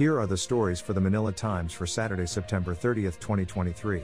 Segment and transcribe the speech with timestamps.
[0.00, 4.02] Here are the stories for the Manila Times for Saturday, September 30th, 2023.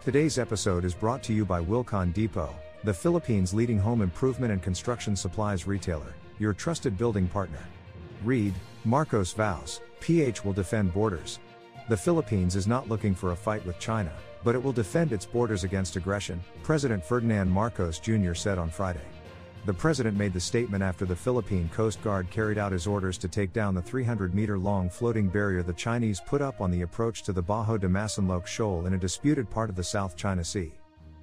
[0.00, 4.62] Today's episode is brought to you by Wilcon Depot, the Philippines' leading home improvement and
[4.62, 7.58] construction supplies retailer, your trusted building partner.
[8.22, 11.40] Read, Marcos vows, PH will defend borders.
[11.88, 14.12] The Philippines is not looking for a fight with China,
[14.44, 18.34] but it will defend its borders against aggression, President Ferdinand Marcos Jr.
[18.34, 19.02] said on Friday.
[19.66, 23.28] The president made the statement after the Philippine Coast Guard carried out his orders to
[23.28, 27.22] take down the 300 meter long floating barrier the Chinese put up on the approach
[27.22, 30.70] to the Bajo de Masinloc Shoal in a disputed part of the South China Sea.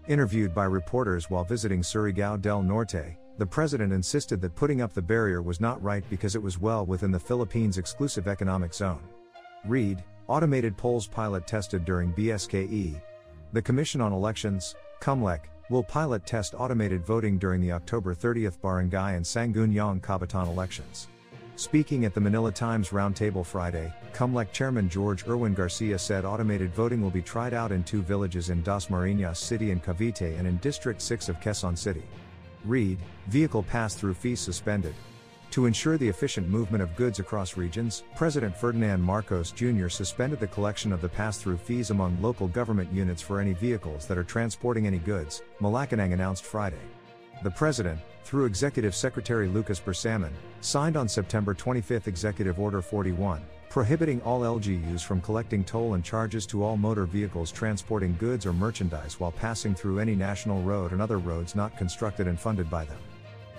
[0.07, 5.01] Interviewed by reporters while visiting Surigao del Norte, the president insisted that putting up the
[5.03, 9.03] barrier was not right because it was well within the Philippines' exclusive economic zone.
[9.65, 12.99] Read, automated polls pilot tested during BSKE.
[13.53, 15.41] The Commission on Elections, COMELEC,
[15.71, 21.07] will pilot test automated voting during the October 30th Barangay and Sangguniang Kabataan elections.
[21.55, 27.01] Speaking at the Manila Times Roundtable Friday, COMELEC Chairman George Erwin Garcia said automated voting
[27.01, 31.01] will be tried out in two villages in Dasmariñas City and Cavite and in District
[31.01, 32.03] 6 of Quezon City.
[32.65, 34.93] Read, vehicle pass-through fees suspended,
[35.51, 39.89] to ensure the efficient movement of goods across regions, President Ferdinand Marcos Jr.
[39.89, 44.07] suspended the collection of the pass through fees among local government units for any vehicles
[44.07, 46.79] that are transporting any goods, Malacanang announced Friday.
[47.43, 54.21] The President, through Executive Secretary Lucas Bersamin, signed on September 25 Executive Order 41, prohibiting
[54.21, 59.19] all LGUs from collecting toll and charges to all motor vehicles transporting goods or merchandise
[59.19, 62.99] while passing through any national road and other roads not constructed and funded by them.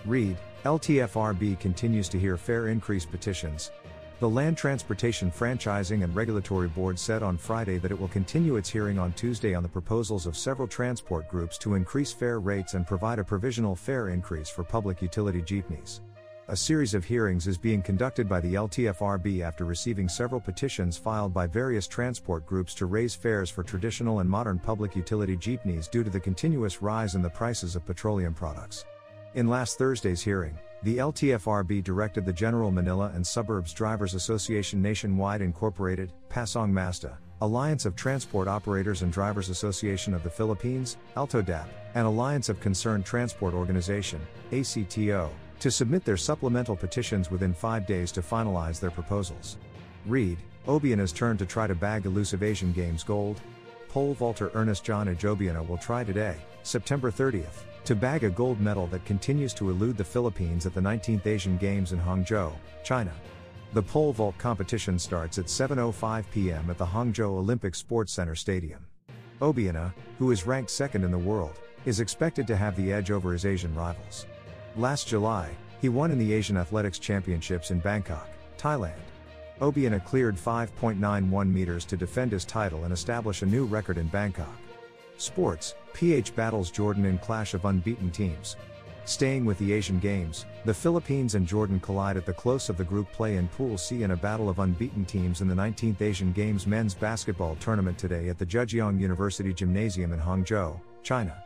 [0.05, 3.71] Read, LTFRB continues to hear fare increase petitions.
[4.19, 8.69] The Land Transportation Franchising and Regulatory Board said on Friday that it will continue its
[8.69, 12.87] hearing on Tuesday on the proposals of several transport groups to increase fare rates and
[12.87, 16.01] provide a provisional fare increase for public utility jeepneys.
[16.49, 21.33] A series of hearings is being conducted by the LTFRB after receiving several petitions filed
[21.33, 26.03] by various transport groups to raise fares for traditional and modern public utility jeepneys due
[26.03, 28.85] to the continuous rise in the prices of petroleum products.
[29.35, 35.41] In last Thursday's hearing, the LTFRB directed the General Manila and Suburbs Drivers Association Nationwide
[35.41, 42.07] Incorporated, Pasang Masda, Alliance of Transport Operators and Drivers Association of the Philippines, ALTODAP, and
[42.07, 44.21] Alliance of Concerned Transport Organization,
[44.53, 49.57] ACTO, to submit their supplemental petitions within five days to finalize their proposals.
[50.05, 50.37] Read,
[50.69, 53.41] Obiena's turn to try to bag elusive Asian Games gold.
[53.89, 58.61] Pole vaulter Ernest John EJ Obiena will try today, September 30th to bag a gold
[58.61, 62.53] medal that continues to elude the Philippines at the 19th Asian Games in Hangzhou,
[62.85, 63.13] China.
[63.73, 66.71] The pole vault competition starts at 7:05 p.m.
[66.71, 68.85] at the Hangzhou Olympic Sports Center Stadium.
[69.41, 73.33] Obiena, who is ranked second in the world, is expected to have the edge over
[73.33, 74.27] his Asian rivals.
[74.77, 75.51] Last July,
[75.81, 79.01] he won in the Asian Athletics Championships in Bangkok, Thailand.
[79.61, 84.57] Obiena cleared 5.91 meters to defend his title and establish a new record in Bangkok.
[85.23, 88.57] Sports, PH battles Jordan in clash of unbeaten teams.
[89.05, 92.85] Staying with the Asian Games, the Philippines and Jordan collide at the close of the
[92.85, 96.33] group play in Pool C in a battle of unbeaten teams in the 19th Asian
[96.33, 101.43] Games men's basketball tournament today at the Zhejiang University Gymnasium in Hangzhou, China.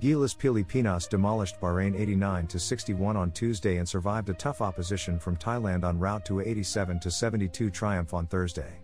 [0.00, 5.84] Gilas Pilipinas demolished Bahrain 89 61 on Tuesday and survived a tough opposition from Thailand
[5.84, 8.80] en route to a 87 72 triumph on Thursday.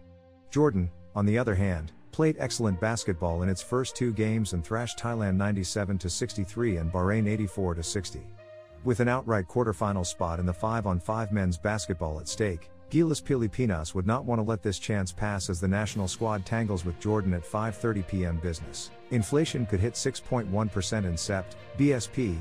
[0.51, 4.99] Jordan, on the other hand, played excellent basketball in its first two games and thrashed
[4.99, 8.27] Thailand 97 63 and Bahrain 84 60.
[8.85, 13.25] With an outright quarterfinal spot in the 5 on 5 men's basketball at stake, Gilas
[13.25, 17.01] Pilipinas would not want to let this chance pass as the national squad tangles with
[17.01, 18.37] Jordan at 5:30 p.m.
[18.37, 18.91] business.
[19.11, 22.39] Inflation could hit 6.1% in Sept, BSP.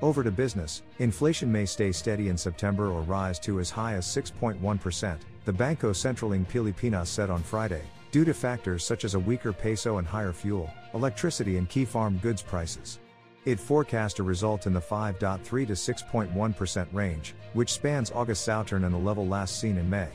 [0.00, 4.06] Over to business, inflation may stay steady in September or rise to as high as
[4.06, 9.18] 6.1%, the Banco Sentral ng Pilipinas said on Friday, due to factors such as a
[9.18, 12.98] weaker peso and higher fuel, electricity, and key farm goods prices.
[13.46, 18.94] It forecast a result in the 5.3 to 6.1% range, which spans August Southern and
[18.94, 20.08] the level last seen in May.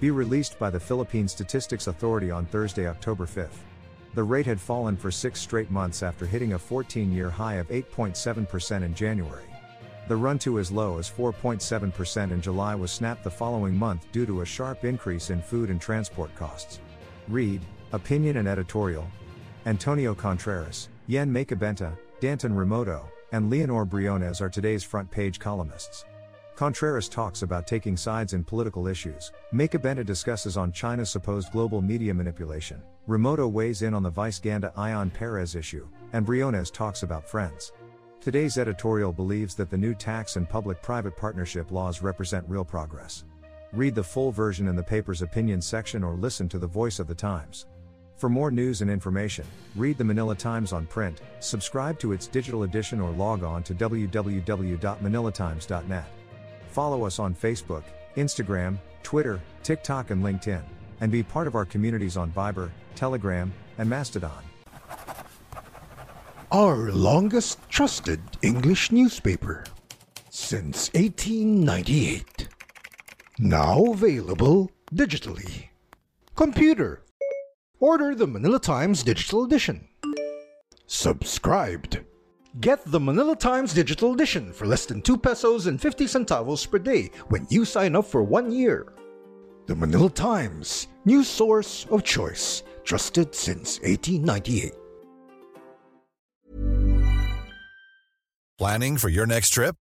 [0.00, 3.50] Be released by the Philippine Statistics Authority on Thursday, October 5.
[4.14, 7.68] The rate had fallen for six straight months after hitting a 14 year high of
[7.68, 9.44] 8.7% in January.
[10.08, 14.26] The run to as low as 4.7% in July was snapped the following month due
[14.26, 16.80] to a sharp increase in food and transport costs.
[17.28, 17.60] Read,
[17.92, 19.06] Opinion and Editorial.
[19.66, 26.04] Antonio Contreras, Yen Makabenta, Danton Remoto, and Leonor Briones are today's front page columnists.
[26.56, 29.32] Contreras talks about taking sides in political issues.
[29.54, 32.82] Makabenta discusses on China's supposed global media manipulation.
[33.08, 37.72] Remoto weighs in on the Vice Ganda Ion Perez issue, and Briones talks about friends.
[38.20, 43.24] Today's editorial believes that the new tax and public private partnership laws represent real progress.
[43.72, 47.06] Read the full version in the paper's opinion section or listen to the voice of
[47.06, 47.64] the Times.
[48.16, 49.46] For more news and information,
[49.76, 53.74] read the Manila Times on print, subscribe to its digital edition, or log on to
[53.74, 56.04] www.manilatimes.net.
[56.68, 57.84] Follow us on Facebook,
[58.16, 60.62] Instagram, Twitter, TikTok, and LinkedIn,
[61.00, 64.44] and be part of our communities on Viber, Telegram, and Mastodon.
[66.52, 69.64] Our longest trusted English newspaper
[70.28, 72.31] since 1898.
[73.42, 75.64] Now available digitally.
[76.36, 77.02] Computer.
[77.80, 79.88] Order the Manila Times Digital Edition.
[80.86, 82.04] Subscribed.
[82.60, 86.78] Get the Manila Times Digital Edition for less than 2 pesos and 50 centavos per
[86.78, 88.92] day when you sign up for one year.
[89.66, 94.72] The Manila Times, news source of choice, trusted since 1898.
[98.56, 99.74] Planning for your next trip?